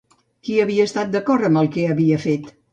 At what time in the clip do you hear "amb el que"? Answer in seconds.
1.53-1.87